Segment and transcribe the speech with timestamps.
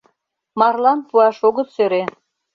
[0.59, 2.03] Марлан пуаш огыт сӧрӧ...